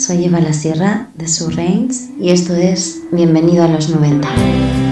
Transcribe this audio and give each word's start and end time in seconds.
soy 0.00 0.24
Eva 0.24 0.40
La 0.40 0.54
Sierra 0.54 1.08
de 1.14 1.28
Surreins 1.28 2.08
y 2.18 2.30
esto 2.30 2.54
es 2.54 3.02
Bienvenido 3.12 3.64
a 3.64 3.68
los 3.68 3.90
90. 3.90 4.89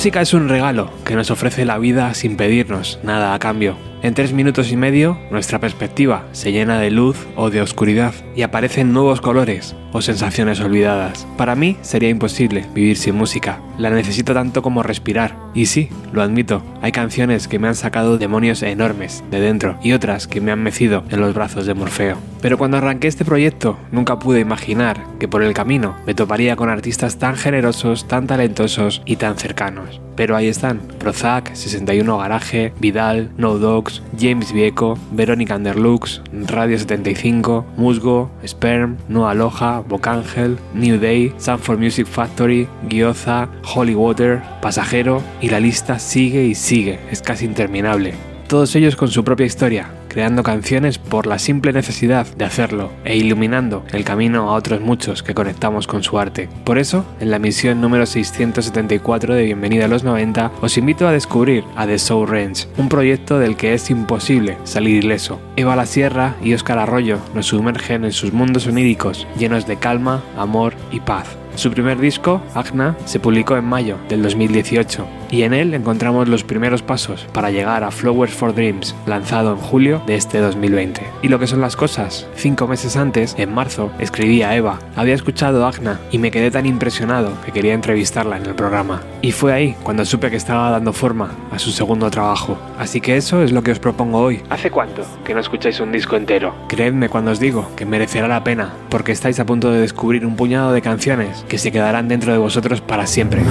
Música 0.00 0.22
es 0.22 0.32
un 0.32 0.48
regalo 0.48 0.90
que 1.04 1.14
nos 1.14 1.30
ofrece 1.30 1.66
la 1.66 1.76
vida 1.76 2.14
sin 2.14 2.38
pedirnos 2.38 2.98
nada 3.02 3.34
a 3.34 3.38
cambio. 3.38 3.76
En 4.02 4.14
tres 4.14 4.32
minutos 4.32 4.72
y 4.72 4.76
medio, 4.76 5.18
nuestra 5.30 5.58
perspectiva 5.58 6.26
se 6.32 6.52
llena 6.52 6.80
de 6.80 6.90
luz 6.90 7.18
o 7.36 7.50
de 7.50 7.60
oscuridad 7.60 8.14
y 8.34 8.40
aparecen 8.40 8.94
nuevos 8.94 9.20
colores 9.20 9.76
o 9.92 10.00
sensaciones 10.00 10.58
olvidadas. 10.60 11.26
Para 11.36 11.54
mí 11.54 11.76
sería 11.82 12.08
imposible 12.08 12.64
vivir 12.74 12.96
sin 12.96 13.14
música. 13.14 13.60
La 13.76 13.90
necesito 13.90 14.32
tanto 14.32 14.62
como 14.62 14.82
respirar. 14.82 15.36
Y 15.52 15.66
sí, 15.66 15.90
lo 16.12 16.22
admito, 16.22 16.62
hay 16.80 16.92
canciones 16.92 17.46
que 17.46 17.58
me 17.58 17.68
han 17.68 17.74
sacado 17.74 18.16
demonios 18.16 18.62
enormes 18.62 19.22
de 19.30 19.40
dentro 19.40 19.78
y 19.82 19.92
otras 19.92 20.26
que 20.26 20.40
me 20.40 20.50
han 20.50 20.62
mecido 20.62 21.04
en 21.10 21.20
los 21.20 21.34
brazos 21.34 21.66
de 21.66 21.74
Morfeo. 21.74 22.16
Pero 22.42 22.56
cuando 22.56 22.78
arranqué 22.78 23.08
este 23.08 23.24
proyecto, 23.24 23.78
nunca 23.92 24.18
pude 24.18 24.40
imaginar 24.40 25.04
que 25.18 25.28
por 25.28 25.42
el 25.42 25.52
camino 25.52 25.96
me 26.06 26.14
toparía 26.14 26.56
con 26.56 26.70
artistas 26.70 27.18
tan 27.18 27.36
generosos, 27.36 28.08
tan 28.08 28.26
talentosos 28.26 29.02
y 29.04 29.16
tan 29.16 29.36
cercanos. 29.36 30.00
Pero 30.16 30.36
ahí 30.36 30.48
están, 30.48 30.80
Prozac, 30.98 31.54
61 31.54 32.18
Garage, 32.18 32.72
Vidal, 32.78 33.30
No 33.36 33.58
Dogs, 33.58 34.02
James 34.18 34.52
Vieco, 34.52 34.98
Verónica 35.12 35.56
Underlux, 35.56 36.22
Radio 36.32 36.78
75, 36.78 37.66
Musgo, 37.76 38.30
Sperm, 38.46 38.96
No 39.08 39.28
Aloha, 39.28 39.80
Bocángel, 39.80 40.58
New 40.74 40.98
Day, 40.98 41.32
Sanford 41.38 41.78
Music 41.78 42.06
Factory, 42.06 42.68
Gyoza, 42.88 43.48
Holy 43.74 43.94
Water, 43.94 44.42
Pasajero 44.60 45.22
y 45.40 45.48
la 45.48 45.60
lista 45.60 45.98
sigue 45.98 46.44
y 46.44 46.54
sigue, 46.54 47.00
es 47.10 47.22
casi 47.22 47.44
interminable. 47.44 48.14
Todos 48.46 48.74
ellos 48.74 48.96
con 48.96 49.08
su 49.08 49.24
propia 49.24 49.46
historia, 49.46 49.88
creando 50.10 50.42
canciones 50.42 50.98
por 50.98 51.26
la 51.26 51.38
simple 51.38 51.72
necesidad 51.72 52.26
de 52.36 52.44
hacerlo 52.44 52.90
e 53.04 53.16
iluminando 53.16 53.84
el 53.92 54.04
camino 54.04 54.50
a 54.50 54.54
otros 54.54 54.82
muchos 54.82 55.22
que 55.22 55.34
conectamos 55.34 55.86
con 55.86 56.02
su 56.02 56.18
arte. 56.18 56.48
Por 56.64 56.78
eso, 56.78 57.06
en 57.20 57.30
la 57.30 57.38
misión 57.38 57.80
número 57.80 58.04
674 58.04 59.34
de 59.34 59.44
Bienvenida 59.44 59.86
a 59.86 59.88
los 59.88 60.04
90, 60.04 60.52
os 60.60 60.76
invito 60.76 61.08
a 61.08 61.12
descubrir 61.12 61.64
a 61.76 61.86
The 61.86 61.98
Soul 61.98 62.28
Range, 62.28 62.66
un 62.76 62.88
proyecto 62.88 63.38
del 63.38 63.56
que 63.56 63.72
es 63.72 63.88
imposible 63.88 64.58
salir 64.64 65.02
ileso. 65.02 65.40
Eva 65.56 65.76
La 65.76 65.86
Sierra 65.86 66.34
y 66.42 66.52
Oscar 66.52 66.78
Arroyo 66.78 67.18
nos 67.34 67.46
sumergen 67.46 68.04
en 68.04 68.12
sus 68.12 68.32
mundos 68.32 68.66
oníricos, 68.66 69.26
llenos 69.38 69.66
de 69.66 69.76
calma, 69.76 70.22
amor 70.36 70.74
y 70.90 71.00
paz. 71.00 71.39
Su 71.56 71.70
primer 71.70 71.98
disco, 71.98 72.40
Agna, 72.54 72.96
se 73.04 73.20
publicó 73.20 73.56
en 73.56 73.64
mayo 73.64 73.98
del 74.08 74.22
2018 74.22 75.06
y 75.30 75.42
en 75.42 75.52
él 75.52 75.74
encontramos 75.74 76.28
los 76.28 76.44
primeros 76.44 76.82
pasos 76.82 77.26
para 77.32 77.50
llegar 77.50 77.84
a 77.84 77.90
Flowers 77.90 78.32
for 78.32 78.54
Dreams, 78.54 78.94
lanzado 79.06 79.52
en 79.52 79.58
julio 79.58 80.02
de 80.06 80.14
este 80.14 80.38
2020. 80.38 81.02
Y 81.22 81.28
lo 81.28 81.38
que 81.38 81.46
son 81.46 81.60
las 81.60 81.76
cosas, 81.76 82.26
cinco 82.34 82.66
meses 82.66 82.96
antes, 82.96 83.34
en 83.38 83.52
marzo, 83.52 83.92
escribí 83.98 84.42
a 84.42 84.56
Eva, 84.56 84.78
había 84.96 85.14
escuchado 85.14 85.66
Agna 85.66 86.00
y 86.10 86.18
me 86.18 86.30
quedé 86.30 86.50
tan 86.50 86.66
impresionado 86.66 87.32
que 87.44 87.52
quería 87.52 87.74
entrevistarla 87.74 88.36
en 88.38 88.46
el 88.46 88.54
programa. 88.54 89.02
Y 89.22 89.32
fue 89.32 89.52
ahí 89.52 89.76
cuando 89.82 90.04
supe 90.04 90.30
que 90.30 90.36
estaba 90.36 90.70
dando 90.70 90.92
forma 90.92 91.30
a 91.52 91.58
su 91.58 91.70
segundo 91.70 92.10
trabajo. 92.10 92.58
Así 92.78 93.00
que 93.00 93.16
eso 93.16 93.42
es 93.42 93.52
lo 93.52 93.62
que 93.62 93.72
os 93.72 93.78
propongo 93.78 94.18
hoy. 94.18 94.42
¿Hace 94.50 94.70
cuánto 94.70 95.02
que 95.24 95.34
no 95.34 95.40
escucháis 95.40 95.80
un 95.80 95.92
disco 95.92 96.16
entero? 96.16 96.54
Creedme 96.68 97.08
cuando 97.08 97.30
os 97.30 97.40
digo 97.40 97.70
que 97.76 97.86
merecerá 97.86 98.28
la 98.28 98.44
pena, 98.44 98.72
porque 98.88 99.12
estáis 99.12 99.38
a 99.40 99.46
punto 99.46 99.70
de 99.70 99.80
descubrir 99.80 100.24
un 100.24 100.36
puñado 100.36 100.72
de 100.72 100.82
canciones 100.82 101.39
que 101.48 101.58
se 101.58 101.72
quedarán 101.72 102.08
dentro 102.08 102.32
de 102.32 102.38
vosotros 102.38 102.80
para 102.80 103.06
siempre. 103.06 103.42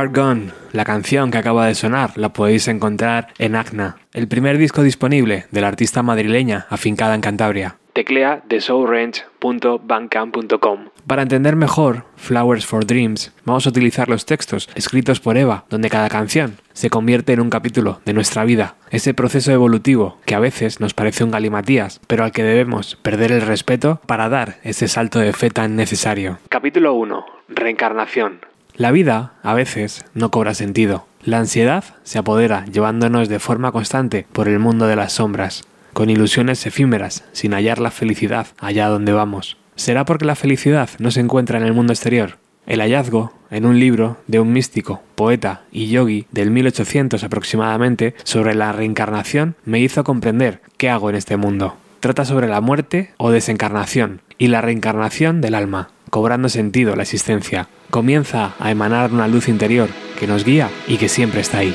Are 0.00 0.08
Gone, 0.08 0.50
la 0.72 0.86
canción 0.86 1.30
que 1.30 1.36
acaba 1.36 1.66
de 1.66 1.74
sonar, 1.74 2.16
la 2.16 2.30
podéis 2.30 2.68
encontrar 2.68 3.34
en 3.38 3.54
Acna, 3.54 3.98
el 4.14 4.28
primer 4.28 4.56
disco 4.56 4.82
disponible 4.82 5.44
de 5.50 5.60
la 5.60 5.68
artista 5.68 6.02
madrileña 6.02 6.66
afincada 6.70 7.14
en 7.14 7.20
Cantabria. 7.20 7.76
Teclea 7.92 8.40
thesoulrange.bandcamp.com. 8.48 10.88
Para 11.06 11.20
entender 11.20 11.54
mejor 11.54 12.06
Flowers 12.16 12.64
for 12.64 12.86
Dreams, 12.86 13.34
vamos 13.44 13.66
a 13.66 13.68
utilizar 13.68 14.08
los 14.08 14.24
textos 14.24 14.70
escritos 14.74 15.20
por 15.20 15.36
Eva, 15.36 15.66
donde 15.68 15.90
cada 15.90 16.08
canción 16.08 16.56
se 16.72 16.88
convierte 16.88 17.34
en 17.34 17.40
un 17.40 17.50
capítulo 17.50 18.00
de 18.06 18.14
nuestra 18.14 18.44
vida, 18.44 18.76
ese 18.90 19.12
proceso 19.12 19.52
evolutivo 19.52 20.16
que 20.24 20.34
a 20.34 20.40
veces 20.40 20.80
nos 20.80 20.94
parece 20.94 21.24
un 21.24 21.30
galimatías, 21.30 22.00
pero 22.06 22.24
al 22.24 22.32
que 22.32 22.42
debemos 22.42 22.96
perder 22.96 23.32
el 23.32 23.42
respeto 23.42 24.00
para 24.06 24.30
dar 24.30 24.60
ese 24.62 24.88
salto 24.88 25.18
de 25.18 25.34
fe 25.34 25.50
tan 25.50 25.76
necesario. 25.76 26.38
Capítulo 26.48 26.94
1. 26.94 27.22
Reencarnación. 27.50 28.49
La 28.80 28.92
vida, 28.92 29.34
a 29.42 29.52
veces, 29.52 30.06
no 30.14 30.30
cobra 30.30 30.54
sentido. 30.54 31.06
La 31.22 31.36
ansiedad 31.36 31.84
se 32.02 32.18
apodera, 32.18 32.64
llevándonos 32.64 33.28
de 33.28 33.38
forma 33.38 33.72
constante 33.72 34.24
por 34.32 34.48
el 34.48 34.58
mundo 34.58 34.86
de 34.86 34.96
las 34.96 35.12
sombras, 35.12 35.64
con 35.92 36.08
ilusiones 36.08 36.64
efímeras, 36.64 37.24
sin 37.32 37.52
hallar 37.52 37.78
la 37.78 37.90
felicidad 37.90 38.46
allá 38.58 38.88
donde 38.88 39.12
vamos. 39.12 39.58
¿Será 39.76 40.06
porque 40.06 40.24
la 40.24 40.34
felicidad 40.34 40.88
no 40.98 41.10
se 41.10 41.20
encuentra 41.20 41.58
en 41.58 41.64
el 41.64 41.74
mundo 41.74 41.92
exterior? 41.92 42.38
El 42.66 42.80
hallazgo, 42.80 43.34
en 43.50 43.66
un 43.66 43.78
libro 43.78 44.16
de 44.28 44.40
un 44.40 44.50
místico, 44.50 45.02
poeta 45.14 45.60
y 45.70 45.88
yogi 45.88 46.24
del 46.32 46.50
1800 46.50 47.22
aproximadamente, 47.22 48.14
sobre 48.24 48.54
la 48.54 48.72
reencarnación, 48.72 49.56
me 49.66 49.80
hizo 49.80 50.04
comprender 50.04 50.62
qué 50.78 50.88
hago 50.88 51.10
en 51.10 51.16
este 51.16 51.36
mundo. 51.36 51.76
Trata 52.00 52.24
sobre 52.24 52.48
la 52.48 52.62
muerte 52.62 53.10
o 53.18 53.30
desencarnación 53.30 54.22
y 54.38 54.46
la 54.46 54.62
reencarnación 54.62 55.42
del 55.42 55.54
alma, 55.54 55.90
cobrando 56.10 56.48
sentido 56.48 56.96
la 56.96 57.04
existencia. 57.04 57.68
Comienza 57.90 58.52
a 58.58 58.70
emanar 58.70 59.12
una 59.12 59.28
luz 59.28 59.48
interior 59.48 59.88
que 60.18 60.26
nos 60.26 60.44
guía 60.44 60.68
y 60.86 60.98
que 60.98 61.08
siempre 61.08 61.40
está 61.40 61.58
ahí. 61.58 61.74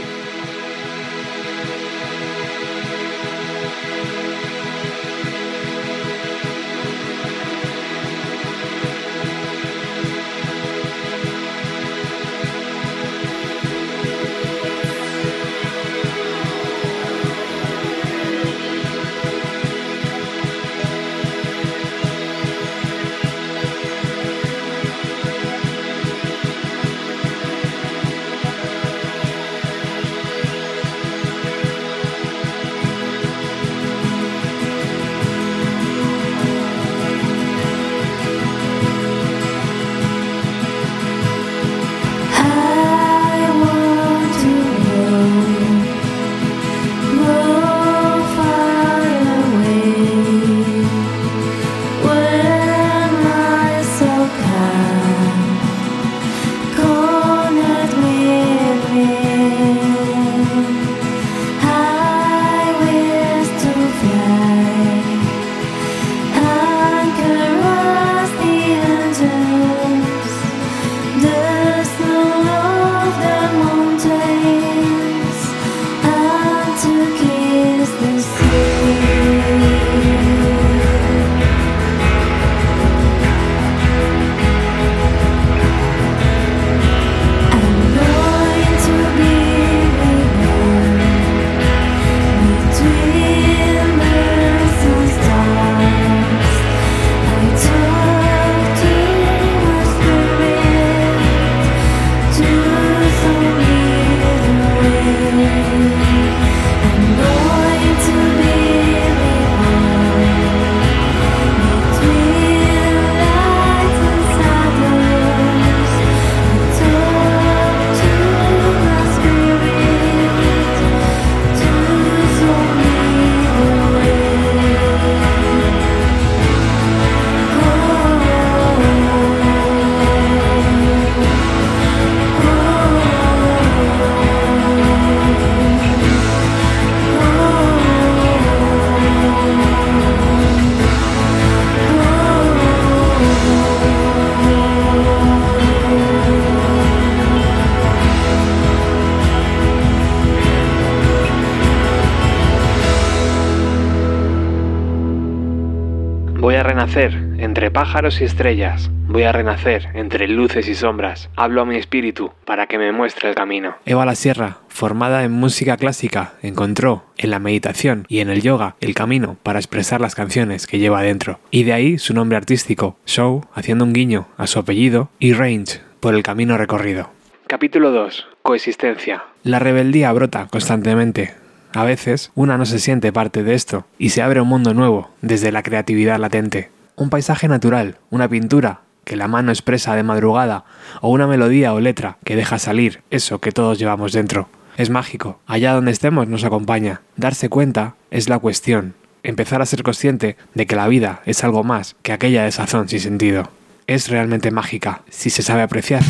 Entre 156.98 157.72
pájaros 157.72 158.22
y 158.22 158.24
estrellas. 158.24 158.90
Voy 159.08 159.24
a 159.24 159.34
renacer 159.34 159.90
entre 159.96 160.30
luces 160.30 160.70
y 160.70 160.76
sombras. 160.76 161.30
Hablo 161.36 161.62
a 161.62 161.66
mi 161.66 161.76
espíritu 161.76 162.32
para 162.46 162.68
que 162.68 162.78
me 162.78 162.94
muestre 162.94 163.28
el 163.28 163.36
camino. 163.36 163.76
Eva 163.86 164.06
la 164.06 164.16
Sierra, 164.16 164.60
formada 164.70 165.26
en 165.26 165.34
música 165.34 165.76
clásica, 165.76 166.36
encontró 166.42 167.04
en 167.18 167.32
la 167.32 167.40
meditación 167.40 168.06
y 168.08 168.20
en 168.20 168.30
el 168.30 168.42
yoga 168.42 168.78
el 168.80 168.96
camino 168.96 169.36
para 169.44 169.60
expresar 169.60 170.00
las 170.00 170.16
canciones 170.16 170.68
que 170.68 170.80
lleva 170.80 171.02
dentro. 171.02 171.40
Y 171.52 171.64
de 171.64 171.74
ahí 171.74 171.98
su 171.98 172.14
nombre 172.14 172.38
artístico, 172.38 172.96
Show, 173.06 173.44
haciendo 173.54 173.84
un 173.84 173.92
guiño 173.92 174.30
a 174.38 174.48
su 174.48 174.60
apellido, 174.60 175.10
y 175.20 175.34
Range, 175.34 175.82
por 176.00 176.16
el 176.16 176.24
camino 176.24 176.58
recorrido. 176.58 177.10
Capítulo 177.48 177.92
2. 177.92 178.26
Coexistencia. 178.42 179.26
La 179.44 179.60
rebeldía 179.60 180.14
brota 180.14 180.48
constantemente, 180.50 181.34
a 181.74 181.84
veces, 181.84 182.32
una 182.36 182.58
no 182.58 182.66
se 182.66 182.80
siente 182.80 183.12
parte 183.12 183.44
de 183.44 183.54
esto 183.54 183.86
y 183.98 184.12
se 184.12 184.22
abre 184.22 184.40
un 184.40 184.48
mundo 184.48 184.74
nuevo 184.74 185.10
desde 185.22 185.52
la 185.52 185.62
creatividad 185.62 186.20
latente 186.20 186.70
un 186.96 187.10
paisaje 187.10 187.48
natural, 187.48 187.98
una 188.10 188.28
pintura 188.28 188.82
que 189.04 189.16
la 189.16 189.28
mano 189.28 189.52
expresa 189.52 189.96
de 189.96 190.04
madrugada, 190.04 190.66
o 191.02 191.10
una 191.10 191.28
melodía 191.28 191.74
o 191.74 191.80
letra 191.80 192.18
que 192.24 192.36
deja 192.36 192.60
salir 192.60 193.04
eso 193.12 193.40
que 193.40 193.52
todos 193.52 193.80
llevamos 193.80 194.12
dentro. 194.12 194.50
Es 194.78 194.90
mágico, 194.90 195.40
allá 195.46 195.74
donde 195.74 195.92
estemos 195.92 196.28
nos 196.28 196.44
acompaña. 196.44 197.02
Darse 197.16 197.48
cuenta 197.48 197.96
es 198.12 198.28
la 198.28 198.40
cuestión. 198.40 198.96
Empezar 199.24 199.62
a 199.62 199.66
ser 199.66 199.84
consciente 199.84 200.38
de 200.54 200.66
que 200.66 200.76
la 200.76 200.88
vida 200.88 201.22
es 201.26 201.44
algo 201.44 201.64
más 201.64 201.96
que 202.02 202.12
aquella 202.12 202.44
de 202.44 202.52
sazón 202.52 202.90
sin 202.90 203.00
sentido. 203.00 203.50
Es 203.88 204.10
realmente 204.10 204.52
mágica 204.52 205.02
si 205.10 205.30
se 205.30 205.44
sabe 205.44 205.62
apreciar. 205.62 206.04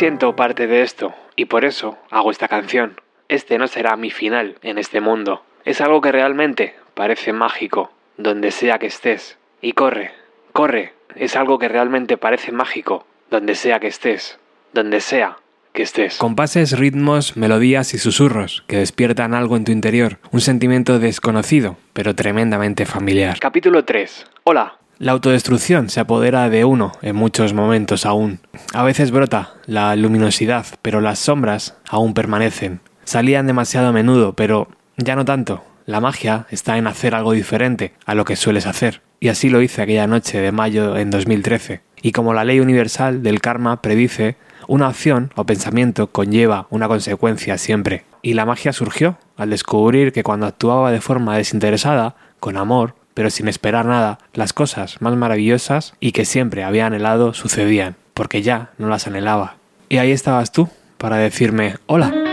Siento 0.00 0.34
parte 0.34 0.66
de 0.66 0.80
esto 0.80 1.12
y 1.36 1.44
por 1.44 1.66
eso 1.66 1.98
hago 2.10 2.30
esta 2.30 2.48
canción. 2.48 2.98
Este 3.28 3.58
no 3.58 3.68
será 3.68 3.96
mi 3.96 4.10
final 4.10 4.56
en 4.62 4.78
este 4.78 5.02
mundo. 5.02 5.42
Es 5.66 5.82
algo 5.82 6.00
que 6.00 6.10
realmente 6.10 6.74
parece 6.94 7.34
mágico, 7.34 7.92
donde 8.16 8.50
sea 8.50 8.78
que 8.78 8.86
estés. 8.86 9.36
Y 9.60 9.72
corre, 9.72 10.12
corre. 10.54 10.94
Es 11.16 11.36
algo 11.36 11.58
que 11.58 11.68
realmente 11.68 12.16
parece 12.16 12.50
mágico, 12.50 13.04
donde 13.30 13.54
sea 13.54 13.78
que 13.78 13.88
estés. 13.88 14.38
Donde 14.72 15.02
sea 15.02 15.36
que 15.74 15.82
estés. 15.82 16.16
Compases, 16.16 16.78
ritmos, 16.78 17.36
melodías 17.36 17.92
y 17.92 17.98
susurros 17.98 18.64
que 18.68 18.78
despiertan 18.78 19.34
algo 19.34 19.58
en 19.58 19.66
tu 19.66 19.72
interior. 19.72 20.16
Un 20.30 20.40
sentimiento 20.40 20.98
desconocido, 20.98 21.76
pero 21.92 22.14
tremendamente 22.14 22.86
familiar. 22.86 23.38
Capítulo 23.38 23.84
3. 23.84 24.26
Hola, 24.44 24.79
la 25.00 25.12
autodestrucción 25.12 25.88
se 25.88 25.98
apodera 25.98 26.50
de 26.50 26.66
uno 26.66 26.92
en 27.00 27.16
muchos 27.16 27.54
momentos 27.54 28.04
aún. 28.04 28.40
A 28.74 28.82
veces 28.82 29.10
brota 29.10 29.54
la 29.64 29.96
luminosidad, 29.96 30.66
pero 30.82 31.00
las 31.00 31.18
sombras 31.18 31.74
aún 31.88 32.12
permanecen. 32.12 32.80
Salían 33.04 33.46
demasiado 33.46 33.88
a 33.88 33.92
menudo, 33.92 34.34
pero 34.34 34.68
ya 34.98 35.16
no 35.16 35.24
tanto. 35.24 35.64
La 35.86 36.02
magia 36.02 36.46
está 36.50 36.76
en 36.76 36.86
hacer 36.86 37.14
algo 37.14 37.32
diferente 37.32 37.94
a 38.04 38.14
lo 38.14 38.26
que 38.26 38.36
sueles 38.36 38.66
hacer. 38.66 39.00
Y 39.20 39.28
así 39.28 39.48
lo 39.48 39.62
hice 39.62 39.80
aquella 39.80 40.06
noche 40.06 40.38
de 40.38 40.52
mayo 40.52 40.94
en 40.98 41.10
2013. 41.10 41.80
Y 42.02 42.12
como 42.12 42.34
la 42.34 42.44
ley 42.44 42.60
universal 42.60 43.22
del 43.22 43.40
karma 43.40 43.80
predice, 43.80 44.36
una 44.68 44.88
acción 44.88 45.32
o 45.34 45.44
pensamiento 45.44 46.08
conlleva 46.08 46.66
una 46.68 46.88
consecuencia 46.88 47.56
siempre. 47.56 48.04
Y 48.20 48.34
la 48.34 48.44
magia 48.44 48.74
surgió 48.74 49.16
al 49.38 49.48
descubrir 49.48 50.12
que 50.12 50.22
cuando 50.22 50.44
actuaba 50.44 50.92
de 50.92 51.00
forma 51.00 51.38
desinteresada, 51.38 52.16
con 52.38 52.58
amor, 52.58 52.94
pero 53.14 53.30
sin 53.30 53.48
esperar 53.48 53.86
nada, 53.86 54.18
las 54.34 54.52
cosas 54.52 55.00
más 55.00 55.16
maravillosas 55.16 55.94
y 56.00 56.12
que 56.12 56.24
siempre 56.24 56.64
había 56.64 56.86
anhelado 56.86 57.34
sucedían, 57.34 57.96
porque 58.14 58.42
ya 58.42 58.70
no 58.78 58.88
las 58.88 59.06
anhelaba. 59.06 59.56
Y 59.88 59.98
ahí 59.98 60.12
estabas 60.12 60.52
tú, 60.52 60.68
para 60.98 61.16
decirme, 61.16 61.76
hola. 61.86 62.29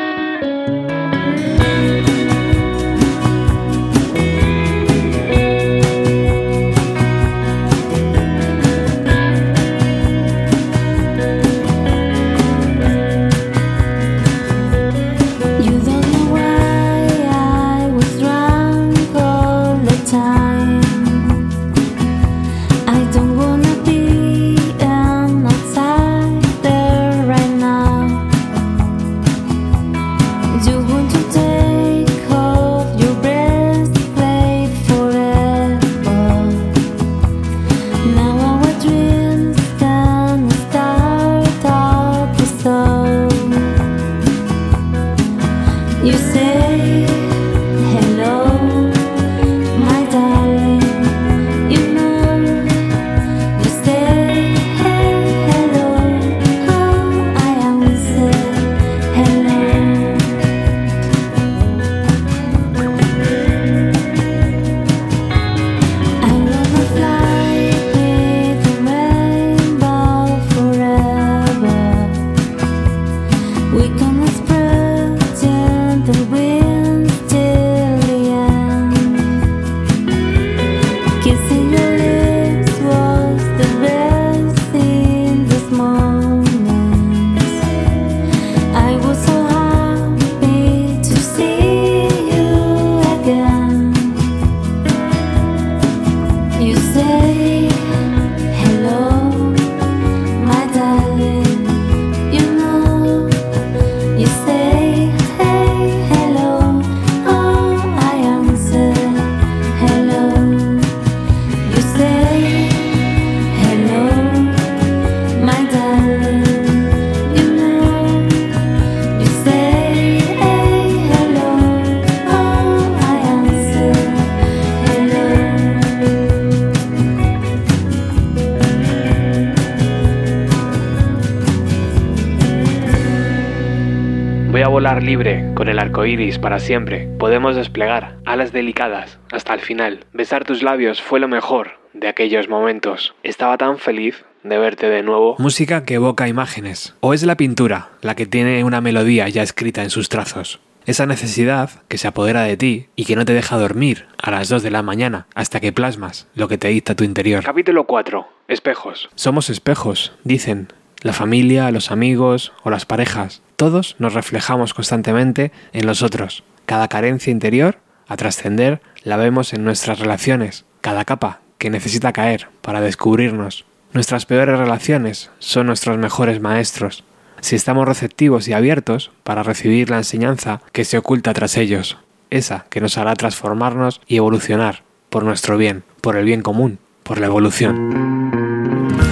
Iris 136.07 136.39
para 136.39 136.59
siempre. 136.59 137.07
Podemos 137.19 137.55
desplegar 137.55 138.17
alas 138.25 138.51
delicadas 138.51 139.19
hasta 139.31 139.53
el 139.53 139.59
final. 139.59 140.05
Besar 140.13 140.45
tus 140.45 140.63
labios 140.63 141.01
fue 141.01 141.19
lo 141.19 141.27
mejor 141.27 141.71
de 141.93 142.07
aquellos 142.07 142.49
momentos. 142.49 143.13
Estaba 143.23 143.57
tan 143.57 143.77
feliz 143.77 144.23
de 144.43 144.57
verte 144.57 144.89
de 144.89 145.03
nuevo. 145.03 145.35
Música 145.39 145.83
que 145.83 145.95
evoca 145.95 146.27
imágenes. 146.27 146.95
O 147.01 147.13
es 147.13 147.23
la 147.23 147.35
pintura 147.37 147.89
la 148.01 148.15
que 148.15 148.25
tiene 148.25 148.63
una 148.63 148.81
melodía 148.81 149.27
ya 149.29 149.43
escrita 149.43 149.83
en 149.83 149.89
sus 149.89 150.09
trazos. 150.09 150.59
Esa 150.85 151.05
necesidad 151.05 151.69
que 151.89 151.97
se 151.97 152.07
apodera 152.07 152.43
de 152.43 152.55
ti 152.55 152.87
y 152.95 153.03
que 153.03 153.17
no 153.17 153.25
te 153.25 153.33
deja 153.33 153.57
dormir 153.57 154.05
a 154.21 154.31
las 154.31 154.47
2 154.47 154.63
de 154.63 154.71
la 154.71 154.83
mañana 154.83 155.27
hasta 155.35 155.59
que 155.59 155.73
plasmas 155.73 156.27
lo 156.33 156.47
que 156.47 156.57
te 156.57 156.69
dicta 156.69 156.95
tu 156.95 157.03
interior. 157.03 157.43
Capítulo 157.43 157.83
4. 157.83 158.25
Espejos. 158.47 159.09
Somos 159.15 159.49
espejos, 159.49 160.13
dicen. 160.23 160.69
La 161.01 161.13
familia, 161.13 161.71
los 161.71 161.91
amigos 161.91 162.53
o 162.63 162.69
las 162.69 162.85
parejas. 162.85 163.41
Todos 163.55 163.95
nos 163.99 164.13
reflejamos 164.13 164.73
constantemente 164.73 165.51
en 165.73 165.85
los 165.85 166.01
otros. 166.01 166.43
Cada 166.65 166.87
carencia 166.87 167.31
interior, 167.31 167.79
a 168.07 168.17
trascender, 168.17 168.81
la 169.03 169.17
vemos 169.17 169.53
en 169.53 169.63
nuestras 169.63 169.99
relaciones. 169.99 170.65
Cada 170.81 171.05
capa 171.05 171.41
que 171.57 171.69
necesita 171.69 172.13
caer 172.13 172.49
para 172.61 172.81
descubrirnos. 172.81 173.65
Nuestras 173.93 174.25
peores 174.25 174.59
relaciones 174.59 175.31
son 175.39 175.67
nuestros 175.67 175.97
mejores 175.97 176.41
maestros, 176.41 177.03
si 177.41 177.55
estamos 177.55 177.87
receptivos 177.87 178.47
y 178.47 178.53
abiertos 178.53 179.11
para 179.23 179.43
recibir 179.43 179.89
la 179.89 179.97
enseñanza 179.97 180.61
que 180.71 180.85
se 180.85 180.97
oculta 180.97 181.33
tras 181.33 181.57
ellos, 181.57 181.97
esa 182.29 182.65
que 182.69 182.81
nos 182.81 182.97
hará 182.97 183.13
transformarnos 183.15 184.01
y 184.07 184.17
evolucionar 184.17 184.83
por 185.09 185.23
nuestro 185.23 185.57
bien, 185.57 185.83
por 186.01 186.15
el 186.17 186.25
bien 186.25 186.41
común, 186.41 186.79
por 187.03 187.19
la 187.19 187.27
evolución. 187.27 189.06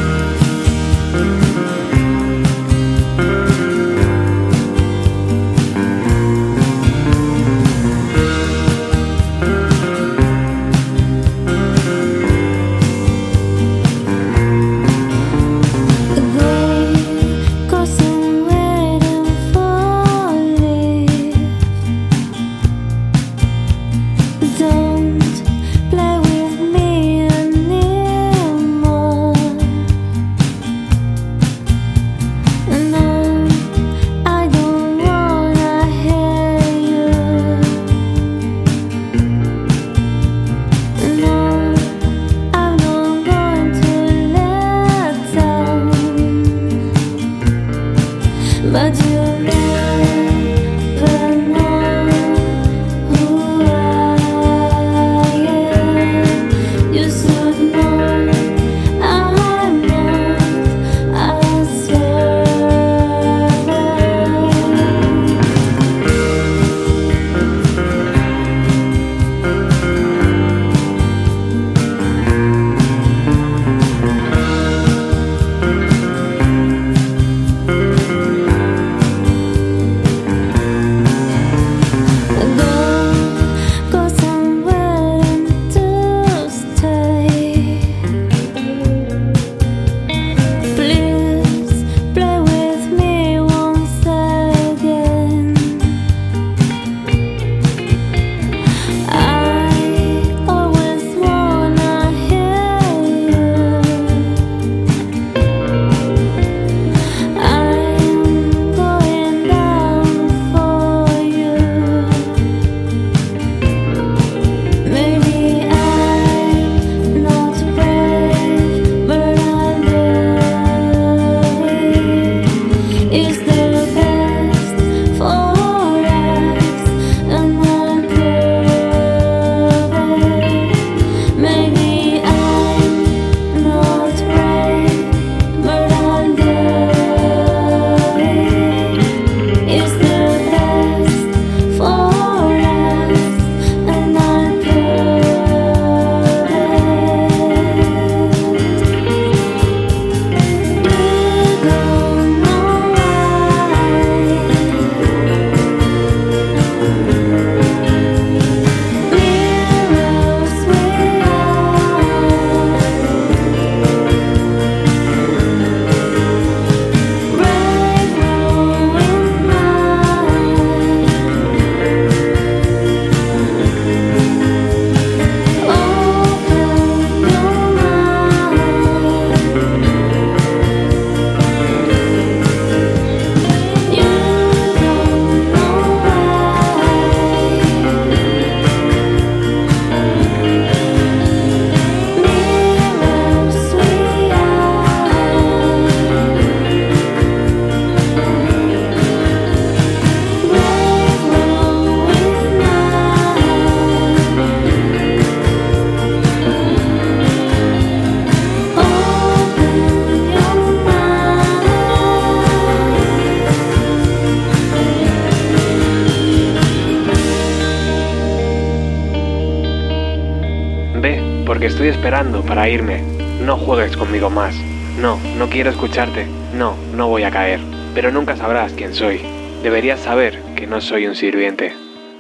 Estoy 221.63 221.87
esperando 221.87 222.41
para 222.41 222.70
irme. 222.70 223.01
No 223.41 223.57
juegues 223.57 223.96
conmigo 223.98 224.29
más. 224.29 224.55
No, 225.00 225.20
no 225.37 225.50
quiero 225.50 225.70
escucharte. 225.70 226.27
No, 226.53 226.75
no 226.94 227.07
voy 227.07 227.24
a 227.24 227.31
caer. 227.31 227.59
Pero 227.94 228.11
nunca 228.11 228.35
sabrás 228.35 228.74
quién 228.74 228.94
soy. 228.94 229.22
Deberías 229.63 230.00
saber 230.00 230.39
que 230.55 230.68
no 230.68 230.81
soy 230.81 231.07
un 231.07 231.15
sirviente. 231.15 231.74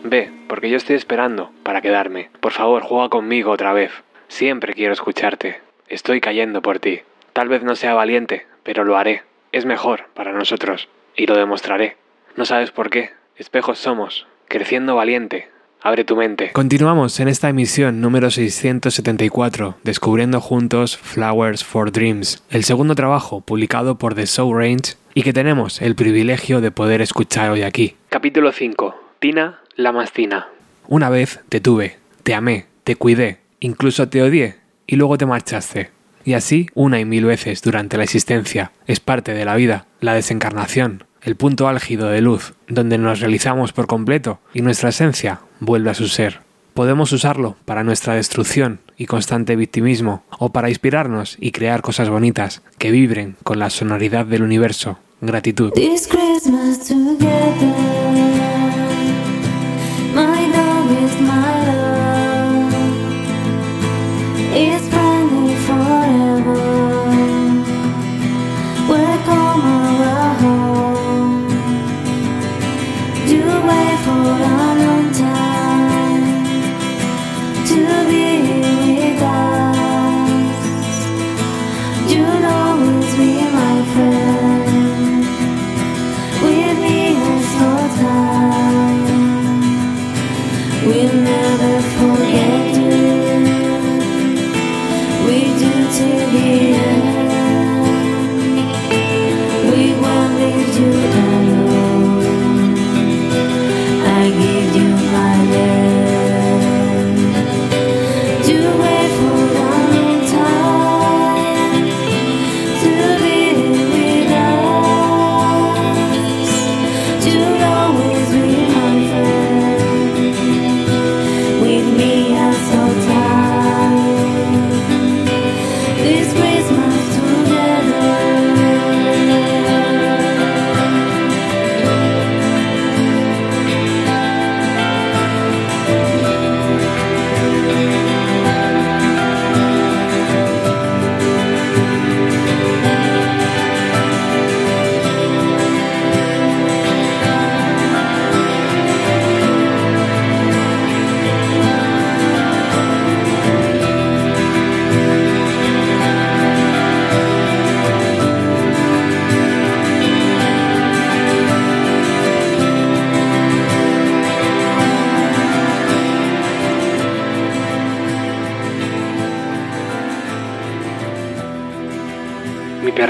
Ve, 0.03 0.31
porque 0.47 0.69
yo 0.69 0.77
estoy 0.77 0.95
esperando 0.95 1.51
para 1.63 1.81
quedarme. 1.81 2.29
Por 2.39 2.51
favor, 2.51 2.83
juega 2.83 3.09
conmigo 3.09 3.51
otra 3.51 3.73
vez. 3.73 3.91
Siempre 4.27 4.73
quiero 4.73 4.93
escucharte. 4.93 5.59
Estoy 5.87 6.21
cayendo 6.21 6.61
por 6.61 6.79
ti. 6.79 7.01
Tal 7.33 7.47
vez 7.47 7.63
no 7.63 7.75
sea 7.75 7.93
valiente, 7.93 8.47
pero 8.63 8.83
lo 8.83 8.97
haré. 8.97 9.23
Es 9.51 9.65
mejor 9.65 10.05
para 10.13 10.31
nosotros. 10.31 10.89
Y 11.15 11.27
lo 11.27 11.35
demostraré. 11.35 11.97
No 12.35 12.45
sabes 12.45 12.71
por 12.71 12.89
qué, 12.89 13.11
espejos 13.37 13.79
somos, 13.79 14.27
creciendo 14.47 14.95
valiente. 14.95 15.49
Abre 15.85 16.03
tu 16.03 16.15
mente. 16.15 16.51
Continuamos 16.51 17.19
en 17.19 17.27
esta 17.27 17.47
emisión 17.47 18.01
número 18.01 18.31
674, 18.31 19.77
descubriendo 19.83 20.41
juntos 20.41 20.97
Flowers 20.97 21.63
for 21.63 21.91
Dreams, 21.91 22.43
el 22.49 22.63
segundo 22.63 22.95
trabajo 22.95 23.41
publicado 23.41 23.99
por 23.99 24.15
The 24.15 24.25
Soul 24.25 24.57
Range 24.57 24.95
y 25.13 25.21
que 25.21 25.31
tenemos 25.31 25.83
el 25.83 25.93
privilegio 25.93 26.59
de 26.59 26.71
poder 26.71 27.03
escuchar 27.03 27.51
hoy 27.51 27.61
aquí. 27.61 27.97
Capítulo 28.09 28.51
5. 28.51 28.95
Tina, 29.19 29.59
la 29.75 29.91
más 29.91 30.11
Tina. 30.11 30.47
Una 30.87 31.11
vez 31.11 31.41
te 31.49 31.61
tuve, 31.61 31.99
te 32.23 32.33
amé, 32.33 32.65
te 32.83 32.95
cuidé, 32.95 33.41
incluso 33.59 34.09
te 34.09 34.23
odié 34.23 34.55
y 34.87 34.95
luego 34.95 35.19
te 35.19 35.27
marchaste. 35.27 35.91
Y 36.23 36.33
así 36.33 36.65
una 36.73 36.99
y 36.99 37.05
mil 37.05 37.25
veces 37.25 37.61
durante 37.61 37.97
la 37.97 38.05
existencia. 38.05 38.71
Es 38.87 38.99
parte 38.99 39.35
de 39.35 39.45
la 39.45 39.55
vida, 39.55 39.85
la 39.99 40.15
desencarnación, 40.15 41.03
el 41.25 41.35
punto 41.35 41.67
álgido 41.67 42.09
de 42.09 42.21
luz, 42.21 42.53
donde 42.67 42.99
nos 42.99 43.19
realizamos 43.19 43.73
por 43.73 43.87
completo 43.87 44.39
y 44.53 44.61
nuestra 44.61 44.89
esencia 44.89 45.41
vuelve 45.59 45.89
a 45.89 45.95
su 45.95 46.07
ser. 46.07 46.41
Podemos 46.75 47.11
usarlo 47.11 47.55
para 47.65 47.83
nuestra 47.83 48.13
destrucción 48.13 48.79
y 48.95 49.07
constante 49.07 49.55
victimismo, 49.55 50.23
o 50.37 50.49
para 50.49 50.69
inspirarnos 50.69 51.35
y 51.39 51.51
crear 51.51 51.81
cosas 51.81 52.09
bonitas 52.09 52.61
que 52.77 52.91
vibren 52.91 53.37
con 53.43 53.59
la 53.59 53.69
sonoridad 53.69 54.25
del 54.25 54.43
universo. 54.43 54.99
Gratitud. 55.21 55.73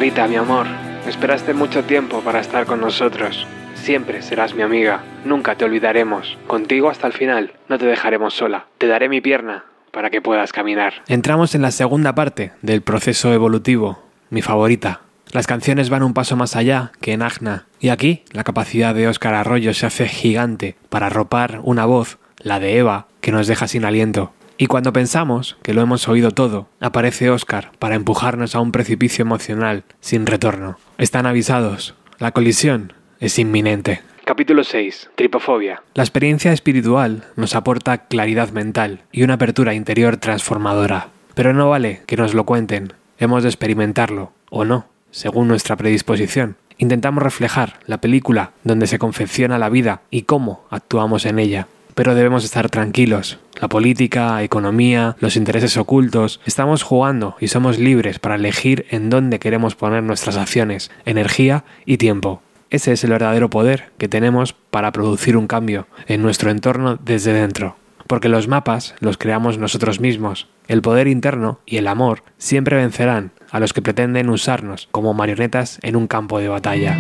Mi 0.06 0.36
amor, 0.36 0.68
esperaste 1.08 1.56
mucho 1.56 1.84
tiempo 1.84 2.22
para 2.22 2.40
estar 2.40 2.68
con 2.68 2.80
nosotros. 2.80 3.48
Siempre 3.74 4.22
serás 4.22 4.54
mi 4.54 4.62
amiga, 4.62 5.04
nunca 5.26 5.56
te 5.56 5.66
olvidaremos. 5.66 6.38
Contigo 6.46 6.92
hasta 6.92 7.08
el 7.08 7.14
final, 7.14 7.54
no 7.70 7.80
te 7.80 7.88
dejaremos 7.88 8.36
sola. 8.36 8.68
Te 8.78 8.86
daré 8.86 9.10
mi 9.10 9.20
pierna 9.20 9.66
para 9.92 10.12
que 10.12 10.22
puedas 10.22 10.54
caminar. 10.54 10.94
Entramos 11.08 11.56
en 11.56 11.64
la 11.64 11.72
segunda 11.72 12.14
parte 12.14 12.52
del 12.62 12.84
proceso 12.84 13.34
evolutivo, 13.34 14.04
mi 14.30 14.44
favorita. 14.44 15.02
Las 15.32 15.48
canciones 15.48 15.90
van 15.90 16.04
un 16.04 16.14
paso 16.14 16.36
más 16.36 16.56
allá 16.56 16.92
que 17.02 17.14
en 17.14 17.24
Agna, 17.24 17.66
y 17.80 17.90
aquí 17.90 18.24
la 18.32 18.44
capacidad 18.44 18.94
de 18.94 19.08
Óscar 19.08 19.34
Arroyo 19.34 19.74
se 19.74 19.88
hace 19.88 20.08
gigante 20.08 20.76
para 20.90 21.08
arropar 21.08 21.62
una 21.64 21.86
voz, 21.86 22.20
la 22.38 22.60
de 22.60 22.78
Eva, 22.78 23.08
que 23.22 23.32
nos 23.32 23.48
deja 23.48 23.68
sin 23.68 23.86
aliento. 23.86 24.34
Y 24.58 24.68
cuando 24.68 24.94
pensamos 24.94 25.58
que 25.64 25.74
lo 25.74 25.82
hemos 25.82 26.08
oído 26.08 26.32
todo, 26.32 26.70
aparece 26.80 27.30
Oscar 27.30 27.72
para 27.78 27.96
empujarnos 27.96 28.56
a 28.56 28.62
un 28.62 28.72
precipicio 28.72 29.24
emocional 29.24 29.84
sin 30.00 30.26
retorno. 30.26 30.78
Están 30.98 31.26
avisados, 31.26 31.96
la 32.20 32.32
colisión 32.32 32.94
es 33.20 33.38
inminente. 33.38 34.02
Capítulo 34.24 34.64
6. 34.64 35.12
Tripofobia. 35.16 35.84
La 35.94 36.04
experiencia 36.04 36.54
espiritual 36.54 37.26
nos 37.36 37.54
aporta 37.54 38.08
claridad 38.08 38.52
mental 38.52 39.02
y 39.12 39.24
una 39.24 39.34
apertura 39.34 39.74
interior 39.74 40.18
transformadora. 40.18 41.10
Pero 41.36 41.54
no 41.54 41.70
vale 41.70 42.02
que 42.08 42.16
nos 42.16 42.34
lo 42.34 42.46
cuenten, 42.46 42.94
hemos 43.20 43.44
de 43.44 43.50
experimentarlo, 43.50 44.32
o 44.50 44.64
no, 44.64 44.88
según 45.12 45.50
nuestra 45.50 45.76
predisposición. 45.76 46.56
Intentamos 46.78 47.24
reflejar 47.24 47.80
la 47.88 48.00
película 48.00 48.52
donde 48.64 48.88
se 48.88 49.00
confecciona 49.00 49.60
la 49.60 49.70
vida 49.70 50.02
y 50.10 50.24
cómo 50.24 50.66
actuamos 50.70 51.26
en 51.26 51.40
ella. 51.40 51.68
Pero 51.96 52.14
debemos 52.14 52.44
estar 52.44 52.70
tranquilos. 52.70 53.40
La 53.60 53.70
política, 53.70 54.44
economía, 54.44 55.16
los 55.20 55.38
intereses 55.38 55.78
ocultos, 55.78 56.42
estamos 56.46 56.84
jugando 56.84 57.38
y 57.40 57.48
somos 57.48 57.80
libres 57.80 58.20
para 58.20 58.36
elegir 58.36 58.86
en 58.90 59.10
dónde 59.10 59.40
queremos 59.40 59.76
poner 59.76 60.04
nuestras 60.04 60.36
acciones, 60.36 60.92
energía 61.06 61.64
y 61.86 61.98
tiempo. 61.98 62.42
Ese 62.70 62.92
es 62.92 63.04
el 63.06 63.12
verdadero 63.12 63.50
poder 63.50 63.92
que 63.98 64.10
tenemos 64.10 64.52
para 64.54 64.92
producir 64.92 65.38
un 65.38 65.48
cambio 65.48 65.88
en 66.08 66.22
nuestro 66.22 66.52
entorno 66.52 67.00
desde 67.02 67.32
dentro. 67.32 67.78
Porque 68.08 68.28
los 68.28 68.50
mapas 68.50 68.94
los 69.00 69.18
creamos 69.18 69.58
nosotros 69.58 70.02
mismos. 70.02 70.50
El 70.68 70.82
poder 70.82 71.08
interno 71.08 71.60
y 71.66 71.78
el 71.78 71.88
amor 71.88 72.24
siempre 72.38 72.76
vencerán 72.76 73.32
a 73.52 73.60
los 73.62 73.72
que 73.72 73.82
pretenden 73.82 74.30
usarnos 74.30 74.90
como 74.92 75.14
marionetas 75.14 75.80
en 75.82 75.96
un 75.96 76.08
campo 76.08 76.40
de 76.40 76.50
batalla. 76.50 77.00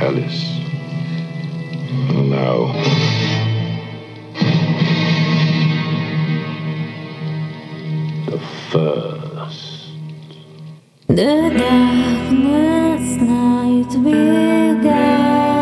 Alice. 0.00 0.56
The 8.26 8.38
first. 8.72 9.92
The 11.06 11.52
darkness 11.56 13.20
night 13.22 13.92
began. 14.02 15.55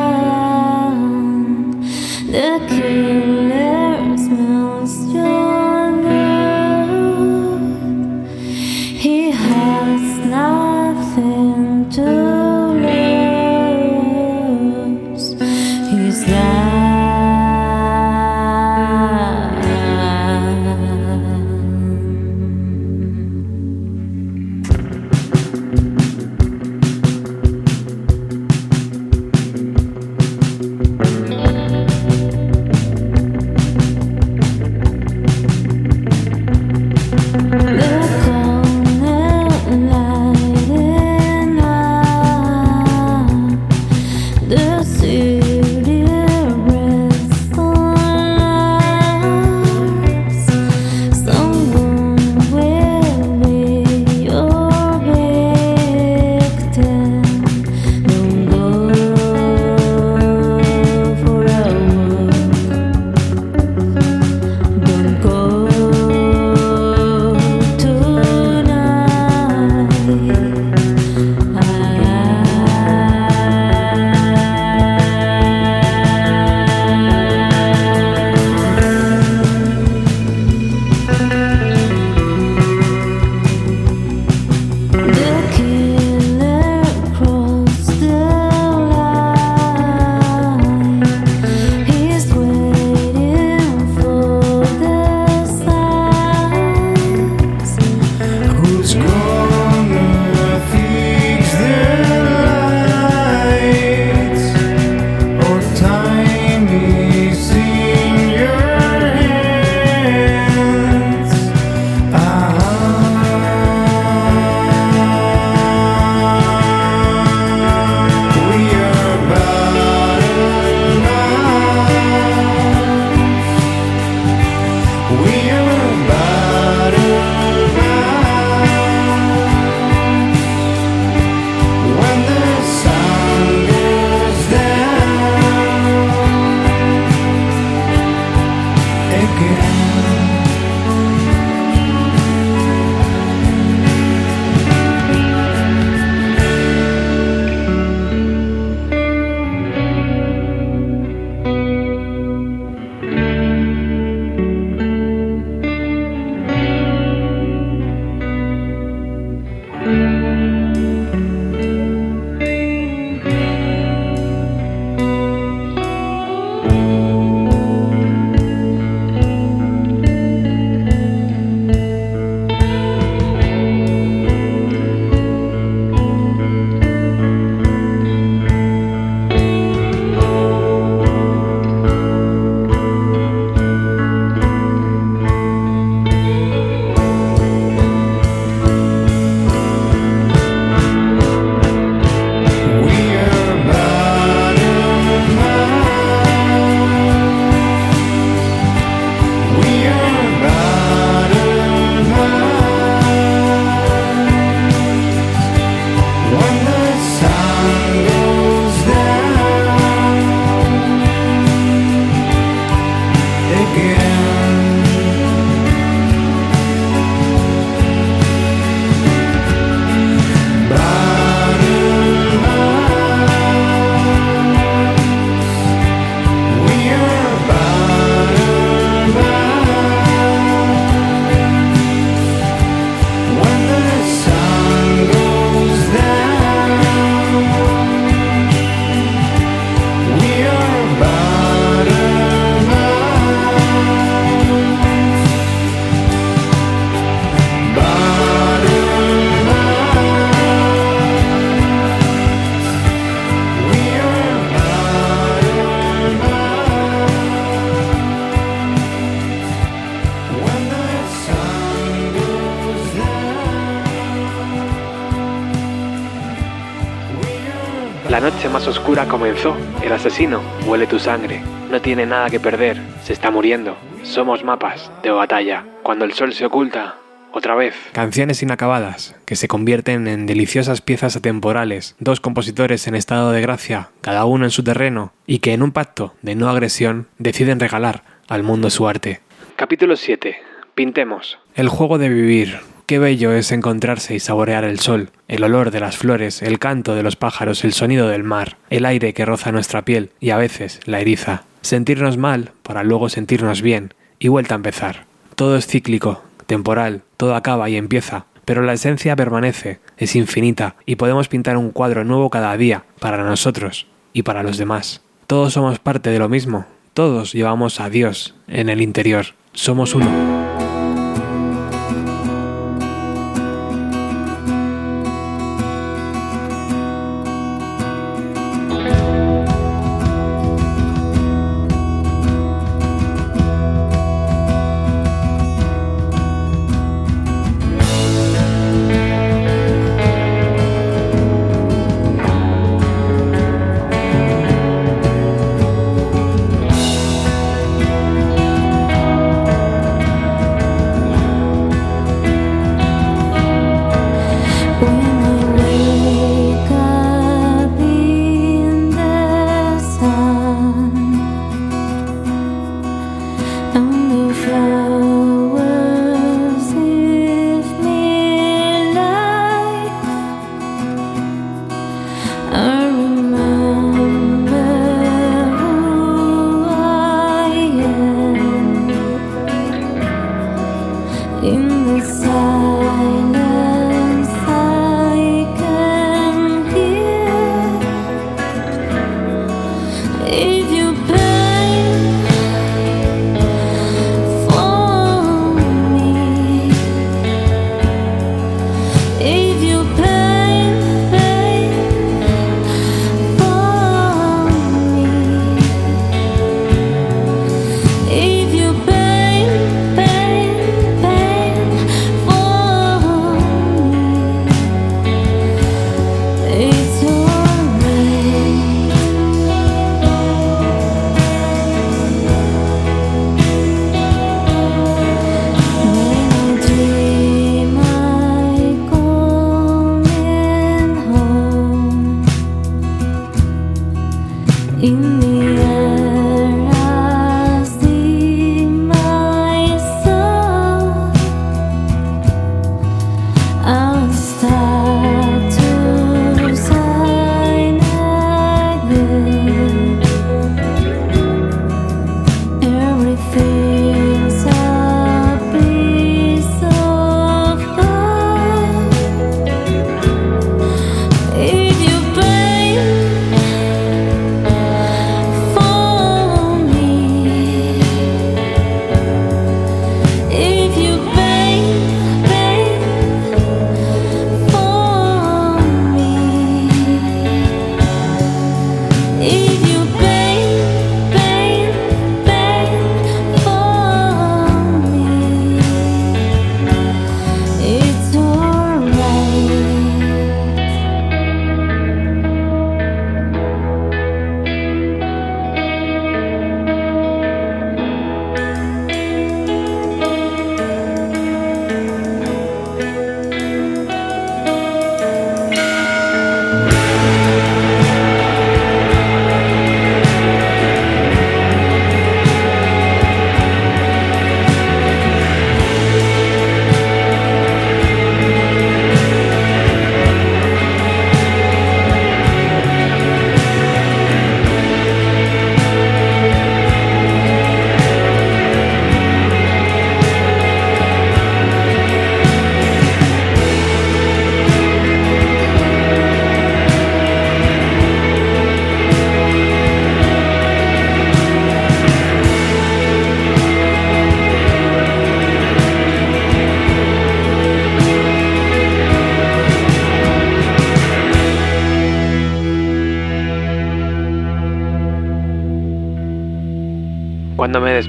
Comenzó. 269.24 269.56
El 269.82 269.90
asesino 269.90 270.42
huele 270.66 270.87
tu 270.87 270.98
sangre. 270.98 271.40
No 271.70 271.80
tiene 271.80 272.04
nada 272.04 272.28
que 272.28 272.38
perder. 272.38 272.76
Se 273.04 273.14
está 273.14 273.30
muriendo. 273.30 273.74
Somos 274.02 274.44
mapas 274.44 274.90
de 275.02 275.10
batalla. 275.10 275.64
Cuando 275.82 276.04
el 276.04 276.12
sol 276.12 276.34
se 276.34 276.44
oculta, 276.44 276.96
otra 277.32 277.54
vez. 277.54 277.74
Canciones 277.92 278.42
inacabadas, 278.42 279.16
que 279.24 279.34
se 279.34 279.48
convierten 279.48 280.08
en 280.08 280.26
deliciosas 280.26 280.82
piezas 280.82 281.16
atemporales, 281.16 281.96
dos 282.00 282.20
compositores 282.20 282.87
en 282.87 282.96
estado 282.96 283.32
de 283.32 283.40
gracia, 283.40 283.88
cada 284.02 284.26
uno 284.26 284.44
en 284.44 284.50
su 284.50 284.62
terreno, 284.62 285.14
y 285.26 285.38
que 285.38 285.54
en 285.54 285.62
un 285.62 285.72
pacto 285.72 286.12
de 286.20 286.34
no 286.34 286.50
agresión 286.50 287.06
deciden 287.16 287.60
regalar 287.60 288.02
al 288.28 288.42
mundo 288.42 288.68
su 288.68 288.87
arte. 288.87 289.22
Capítulo 289.56 289.96
7. 289.96 290.37
Pintemos. 290.74 291.38
El 291.54 291.70
juego 291.70 291.96
de 291.96 292.10
vivir. 292.10 292.60
Qué 292.87 292.99
bello 292.99 293.33
es 293.33 293.51
encontrarse 293.51 294.14
y 294.14 294.20
saborear 294.20 294.62
el 294.64 294.79
sol, 294.79 295.09
el 295.27 295.42
olor 295.42 295.70
de 295.70 295.81
las 295.81 295.97
flores, 295.97 296.42
el 296.42 296.59
canto 296.59 296.94
de 296.94 297.03
los 297.03 297.16
pájaros, 297.16 297.64
el 297.64 297.73
sonido 297.73 298.09
del 298.09 298.25
mar, 298.25 298.59
el 298.68 298.85
aire 298.85 299.14
que 299.14 299.25
roza 299.25 299.53
nuestra 299.53 299.87
piel 299.87 300.11
y 300.20 300.31
a 300.31 300.37
veces 300.37 300.81
la 300.85 301.01
eriza. 301.01 301.44
Sentirnos 301.62 302.18
mal 302.18 302.53
para 302.62 302.83
luego 302.83 303.09
sentirnos 303.09 303.62
bien 303.62 303.94
y 304.18 304.29
vuelta 304.29 304.55
a 304.55 304.57
empezar. 304.57 305.07
Todo 305.35 305.57
es 305.57 305.66
cíclico, 305.66 306.23
temporal, 306.47 307.01
todo 307.16 307.35
acaba 307.37 307.70
y 307.70 307.77
empieza, 307.77 308.27
pero 308.44 308.61
la 308.61 308.75
esencia 308.75 309.16
permanece, 309.16 309.81
es 309.97 310.14
infinita 310.14 310.77
y 310.85 310.97
podemos 310.97 311.29
pintar 311.29 311.57
un 311.57 311.70
cuadro 311.70 312.05
nuevo 312.05 312.29
cada 312.29 312.55
día 312.59 312.85
para 313.01 313.25
nosotros 313.25 313.87
y 314.12 314.25
para 314.25 314.42
los 314.42 314.59
demás. 314.59 315.01
Todos 315.27 315.55
somos 315.55 315.79
parte 315.79 316.11
de 316.11 316.18
lo 316.18 316.29
mismo, 316.29 316.66
todos 316.92 317.33
llevamos 317.33 317.81
a 317.81 317.88
Dios 317.88 318.35
en 318.47 318.68
el 318.68 318.83
interior, 318.83 319.29
somos 319.55 319.94
uno. 319.94 320.43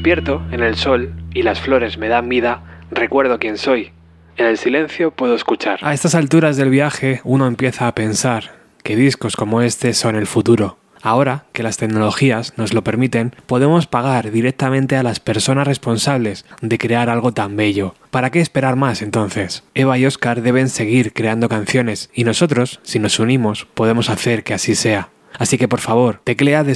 Despierto 0.06 0.44
en 0.52 0.62
el 0.62 0.76
sol 0.76 1.16
y 1.34 1.42
las 1.42 1.60
flores 1.60 1.98
me 1.98 2.10
dan 2.10 2.30
vida, 2.30 2.62
recuerdo 2.92 3.40
quién 3.40 3.58
soy. 3.58 3.92
En 4.38 4.46
el 4.46 4.60
silencio 4.60 5.10
puedo 5.10 5.34
escuchar. 5.34 5.80
A 5.82 5.96
estas 5.96 6.14
alturas 6.14 6.58
del 6.58 6.70
viaje 6.70 7.22
uno 7.24 7.48
empieza 7.48 7.88
a 7.88 7.96
pensar, 7.96 8.52
que 8.84 8.96
discos 8.96 9.36
como 9.36 9.64
este 9.64 9.96
son 9.96 10.16
el 10.16 10.28
futuro. 10.28 10.78
Ahora 11.02 11.46
que 11.54 11.64
las 11.64 11.78
tecnologías 11.78 12.54
nos 12.56 12.72
lo 12.72 12.84
permiten, 12.84 13.34
podemos 13.48 13.88
pagar 13.88 14.30
directamente 14.30 14.96
a 14.96 15.02
las 15.02 15.20
personas 15.20 15.66
responsables 15.66 16.46
de 16.62 16.78
crear 16.78 17.10
algo 17.10 17.32
tan 17.32 17.56
bello. 17.56 17.96
¿Para 18.12 18.30
qué 18.30 18.42
esperar 18.42 18.76
más 18.76 19.02
entonces? 19.02 19.64
Eva 19.74 19.98
y 19.98 20.06
Oscar 20.06 20.44
deben 20.44 20.70
seguir 20.70 21.14
creando 21.14 21.50
canciones 21.50 22.12
y 22.14 22.26
nosotros, 22.26 22.80
si 22.84 23.00
nos 23.00 23.18
unimos, 23.18 23.66
podemos 23.74 24.12
hacer 24.12 24.44
que 24.44 24.54
así 24.54 24.76
sea. 24.76 25.10
Así 25.38 25.58
que 25.58 25.68
por 25.68 25.80
favor, 25.80 26.22
teclea 26.24 26.64
de 26.64 26.76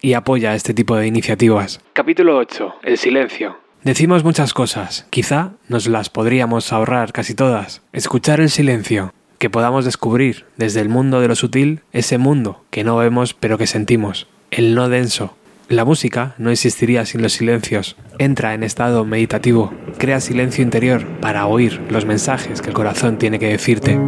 y 0.00 0.12
apoya 0.12 0.54
este 0.54 0.74
tipo 0.74 0.96
de 0.96 1.06
iniciativas. 1.06 1.80
Capítulo 1.92 2.36
8. 2.36 2.74
El 2.82 2.98
silencio. 2.98 3.58
Decimos 3.84 4.24
muchas 4.24 4.52
cosas, 4.52 5.06
quizá 5.10 5.52
nos 5.68 5.86
las 5.86 6.10
podríamos 6.10 6.72
ahorrar 6.72 7.12
casi 7.12 7.34
todas. 7.34 7.82
Escuchar 7.92 8.40
el 8.40 8.50
silencio, 8.50 9.14
que 9.38 9.50
podamos 9.50 9.84
descubrir 9.84 10.44
desde 10.56 10.80
el 10.80 10.88
mundo 10.88 11.20
de 11.20 11.28
lo 11.28 11.36
sutil 11.36 11.82
ese 11.92 12.18
mundo 12.18 12.64
que 12.70 12.84
no 12.84 12.96
vemos 12.96 13.34
pero 13.34 13.58
que 13.58 13.66
sentimos, 13.66 14.26
el 14.50 14.74
no 14.74 14.88
denso. 14.88 15.36
La 15.68 15.84
música 15.84 16.34
no 16.38 16.50
existiría 16.50 17.04
sin 17.06 17.22
los 17.22 17.32
silencios. 17.32 17.96
Entra 18.18 18.54
en 18.54 18.62
estado 18.62 19.04
meditativo, 19.04 19.74
crea 19.98 20.20
silencio 20.20 20.62
interior 20.62 21.04
para 21.20 21.46
oír 21.46 21.80
los 21.90 22.04
mensajes 22.04 22.62
que 22.62 22.68
el 22.68 22.74
corazón 22.74 23.18
tiene 23.18 23.38
que 23.38 23.48
decirte. 23.48 23.98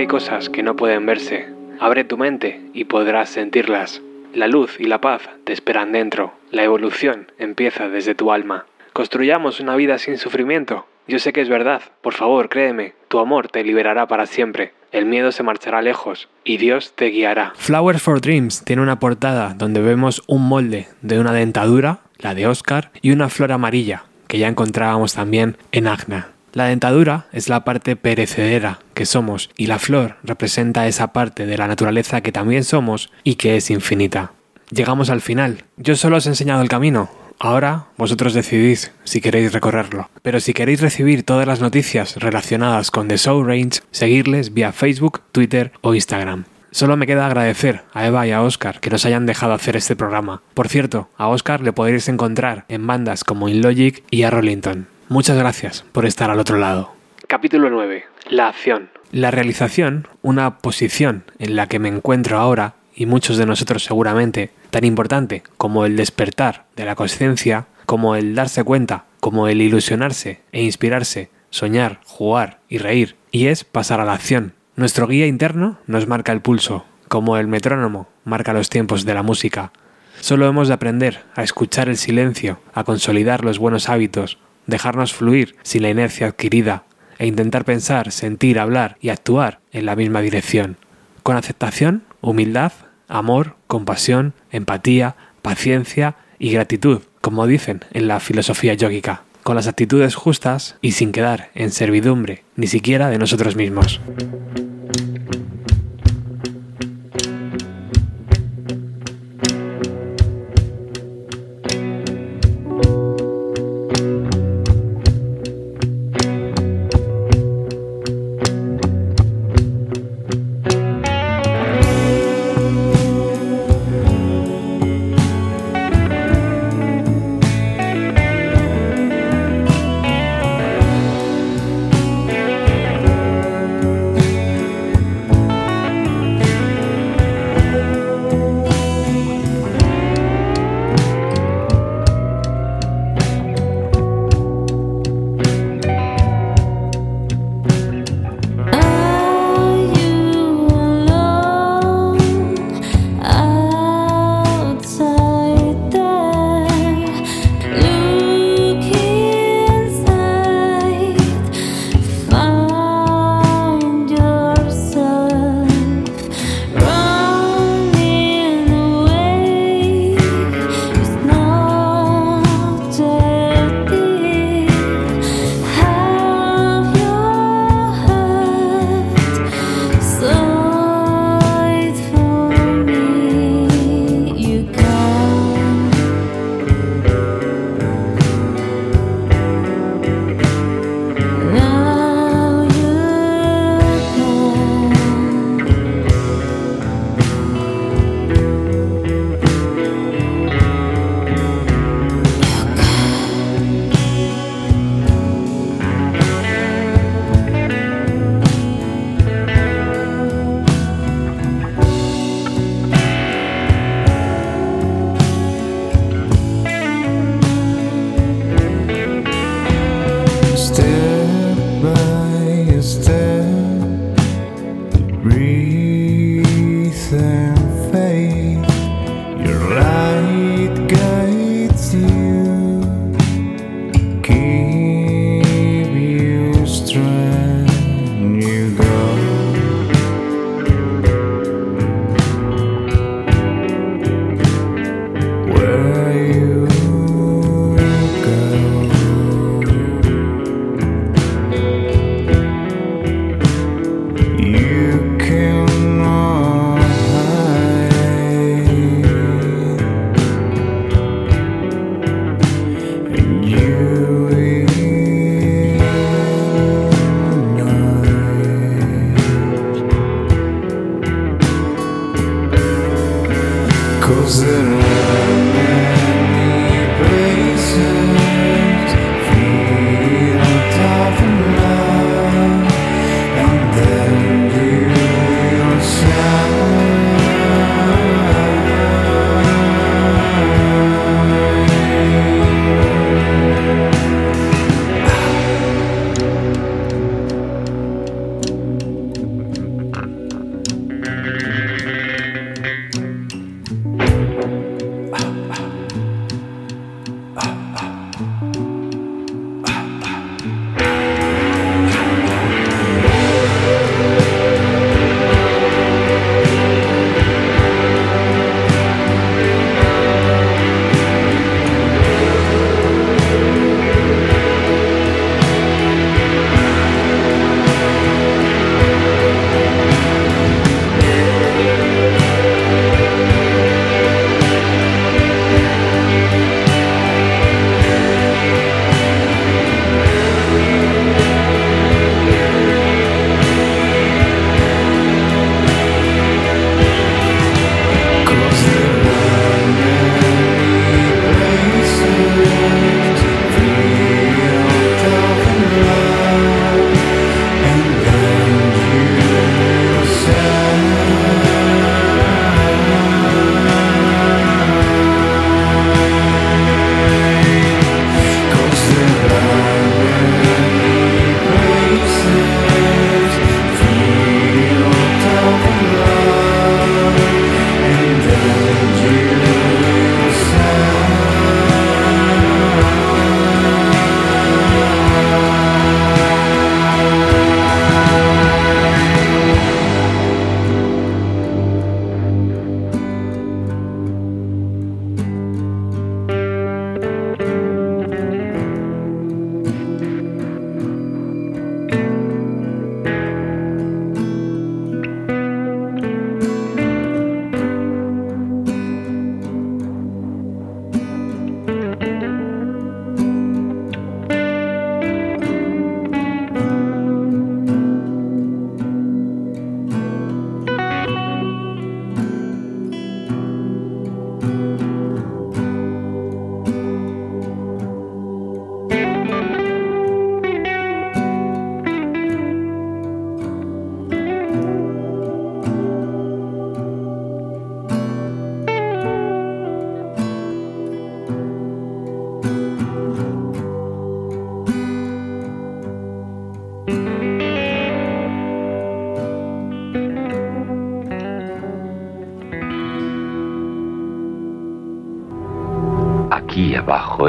hay 0.00 0.06
cosas 0.06 0.48
que 0.48 0.62
no 0.62 0.76
pueden 0.76 1.04
verse. 1.04 1.46
Abre 1.78 2.04
tu 2.04 2.16
mente 2.16 2.62
y 2.72 2.84
podrás 2.84 3.28
sentirlas. 3.28 4.00
La 4.32 4.46
luz 4.46 4.80
y 4.80 4.84
la 4.84 5.02
paz 5.02 5.28
te 5.44 5.52
esperan 5.52 5.92
dentro. 5.92 6.32
La 6.50 6.64
evolución 6.64 7.30
empieza 7.38 7.90
desde 7.90 8.14
tu 8.14 8.32
alma. 8.32 8.64
Construyamos 8.94 9.60
una 9.60 9.76
vida 9.76 9.98
sin 9.98 10.16
sufrimiento. 10.16 10.86
Yo 11.06 11.18
sé 11.18 11.34
que 11.34 11.42
es 11.42 11.50
verdad. 11.50 11.82
Por 12.00 12.14
favor, 12.14 12.48
créeme. 12.48 12.94
Tu 13.08 13.18
amor 13.18 13.48
te 13.48 13.62
liberará 13.62 14.08
para 14.08 14.24
siempre. 14.24 14.72
El 14.90 15.04
miedo 15.04 15.32
se 15.32 15.42
marchará 15.42 15.82
lejos 15.82 16.30
y 16.44 16.56
Dios 16.56 16.94
te 16.96 17.06
guiará. 17.08 17.52
Flowers 17.56 18.00
for 18.00 18.22
Dreams 18.22 18.64
tiene 18.64 18.80
una 18.80 19.00
portada 19.00 19.52
donde 19.52 19.82
vemos 19.82 20.22
un 20.26 20.48
molde 20.48 20.88
de 21.02 21.20
una 21.20 21.34
dentadura, 21.34 21.98
la 22.16 22.34
de 22.34 22.46
Oscar, 22.46 22.90
y 23.02 23.10
una 23.10 23.28
flor 23.28 23.52
amarilla, 23.52 24.04
que 24.28 24.38
ya 24.38 24.48
encontrábamos 24.48 25.12
también 25.12 25.58
en 25.72 25.88
Agna. 25.88 26.30
La 26.52 26.64
dentadura 26.64 27.26
es 27.32 27.48
la 27.48 27.64
parte 27.64 27.94
perecedera 27.94 28.80
que 28.94 29.06
somos 29.06 29.50
y 29.56 29.66
la 29.66 29.78
flor 29.78 30.16
representa 30.24 30.88
esa 30.88 31.12
parte 31.12 31.46
de 31.46 31.56
la 31.56 31.68
naturaleza 31.68 32.22
que 32.22 32.32
también 32.32 32.64
somos 32.64 33.12
y 33.22 33.36
que 33.36 33.56
es 33.56 33.70
infinita. 33.70 34.32
Llegamos 34.70 35.10
al 35.10 35.20
final. 35.20 35.64
Yo 35.76 35.94
solo 35.96 36.16
os 36.16 36.26
he 36.26 36.30
enseñado 36.30 36.62
el 36.62 36.68
camino. 36.68 37.10
Ahora 37.38 37.86
vosotros 37.96 38.34
decidís 38.34 38.92
si 39.04 39.20
queréis 39.20 39.52
recorrerlo. 39.52 40.10
Pero 40.22 40.40
si 40.40 40.52
queréis 40.52 40.80
recibir 40.80 41.22
todas 41.22 41.46
las 41.46 41.60
noticias 41.60 42.16
relacionadas 42.16 42.90
con 42.90 43.08
The 43.08 43.18
Soul 43.18 43.46
Range, 43.46 43.80
seguirles 43.92 44.52
vía 44.52 44.72
Facebook, 44.72 45.22
Twitter 45.32 45.72
o 45.80 45.94
Instagram. 45.94 46.44
Solo 46.72 46.96
me 46.96 47.06
queda 47.06 47.26
agradecer 47.26 47.82
a 47.92 48.06
Eva 48.06 48.26
y 48.26 48.32
a 48.32 48.42
Oscar 48.42 48.80
que 48.80 48.90
nos 48.90 49.04
hayan 49.06 49.26
dejado 49.26 49.54
hacer 49.54 49.76
este 49.76 49.96
programa. 49.96 50.42
Por 50.54 50.68
cierto, 50.68 51.08
a 51.16 51.28
Oscar 51.28 51.62
le 51.62 51.72
podréis 51.72 52.08
encontrar 52.08 52.64
en 52.68 52.86
bandas 52.86 53.24
como 53.24 53.48
InLogic 53.48 54.04
y 54.10 54.22
a 54.22 54.30
Rollington. 54.30 54.86
Muchas 55.10 55.36
gracias 55.36 55.84
por 55.90 56.06
estar 56.06 56.30
al 56.30 56.38
otro 56.38 56.56
lado. 56.56 56.92
Capítulo 57.26 57.68
9. 57.68 58.04
La 58.28 58.46
acción. 58.46 58.90
La 59.10 59.32
realización, 59.32 60.06
una 60.22 60.58
posición 60.58 61.24
en 61.40 61.56
la 61.56 61.66
que 61.66 61.80
me 61.80 61.88
encuentro 61.88 62.38
ahora, 62.38 62.74
y 62.94 63.06
muchos 63.06 63.36
de 63.36 63.44
nosotros 63.44 63.82
seguramente, 63.82 64.52
tan 64.70 64.84
importante 64.84 65.42
como 65.56 65.84
el 65.84 65.96
despertar 65.96 66.66
de 66.76 66.84
la 66.84 66.94
conciencia, 66.94 67.66
como 67.86 68.14
el 68.14 68.36
darse 68.36 68.62
cuenta 68.62 69.06
como 69.18 69.48
el 69.48 69.60
ilusionarse 69.62 70.42
e 70.52 70.62
inspirarse, 70.62 71.28
soñar, 71.50 71.98
jugar 72.04 72.60
y 72.68 72.78
reír, 72.78 73.16
y 73.32 73.48
es 73.48 73.64
pasar 73.64 73.98
a 73.98 74.04
la 74.04 74.12
acción. 74.12 74.54
Nuestro 74.76 75.08
guía 75.08 75.26
interno 75.26 75.78
nos 75.88 76.06
marca 76.06 76.30
el 76.30 76.40
pulso, 76.40 76.84
como 77.08 77.36
el 77.36 77.48
metrónomo 77.48 78.08
marca 78.24 78.52
los 78.52 78.70
tiempos 78.70 79.04
de 79.04 79.14
la 79.14 79.24
música. 79.24 79.72
Solo 80.20 80.46
hemos 80.46 80.68
de 80.68 80.74
aprender 80.74 81.24
a 81.34 81.42
escuchar 81.42 81.88
el 81.88 81.96
silencio, 81.96 82.60
a 82.74 82.84
consolidar 82.84 83.44
los 83.44 83.58
buenos 83.58 83.88
hábitos, 83.88 84.38
dejarnos 84.66 85.14
fluir 85.14 85.56
sin 85.62 85.82
la 85.82 85.90
inercia 85.90 86.26
adquirida, 86.28 86.84
e 87.18 87.26
intentar 87.26 87.66
pensar, 87.66 88.12
sentir, 88.12 88.58
hablar 88.58 88.96
y 89.00 89.10
actuar 89.10 89.60
en 89.72 89.84
la 89.84 89.94
misma 89.94 90.22
dirección, 90.22 90.78
con 91.22 91.36
aceptación, 91.36 92.02
humildad, 92.22 92.72
amor, 93.08 93.56
compasión, 93.66 94.32
empatía, 94.50 95.16
paciencia 95.42 96.16
y 96.38 96.50
gratitud, 96.50 97.02
como 97.20 97.46
dicen 97.46 97.84
en 97.92 98.08
la 98.08 98.20
filosofía 98.20 98.72
yógica, 98.72 99.24
con 99.42 99.54
las 99.54 99.66
actitudes 99.66 100.14
justas 100.14 100.76
y 100.80 100.92
sin 100.92 101.12
quedar 101.12 101.50
en 101.54 101.70
servidumbre 101.70 102.44
ni 102.56 102.66
siquiera 102.66 103.10
de 103.10 103.18
nosotros 103.18 103.54
mismos. 103.54 104.00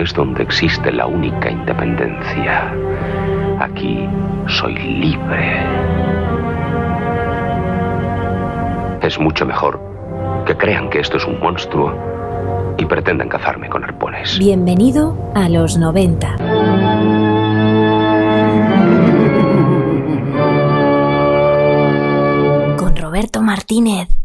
Es 0.02 0.14
donde 0.14 0.42
existe 0.42 0.92
la 0.92 1.06
única 1.06 1.50
independencia. 1.50 2.74
Aquí 3.60 4.08
soy 4.48 4.76
libre. 4.76 5.64
Es 9.02 9.20
mucho 9.20 9.46
mejor 9.46 9.80
que 10.46 10.58
crean 10.58 10.90
que 10.90 11.00
esto 11.00 11.18
es 11.18 11.26
un 11.26 11.40
monstruo 11.40 11.94
y 12.78 12.86
pretendan 12.86 13.30
cazarme 13.30 13.70
con 13.70 13.84
arpones. 13.84 14.40
Bienvenido 14.40 15.16
a 15.36 15.50
los 15.50 15.78
90. 15.78 16.36
Con 22.78 22.96
Roberto 22.96 23.42
Martínez. 23.44 24.21